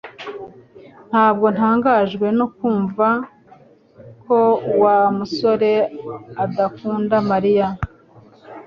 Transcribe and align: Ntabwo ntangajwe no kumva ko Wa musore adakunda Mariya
Ntabwo 1.09 1.45
ntangajwe 1.55 2.27
no 2.39 2.47
kumva 2.55 3.07
ko 4.23 4.39
Wa 4.81 4.97
musore 5.17 5.71
adakunda 6.43 7.15
Mariya 7.29 7.67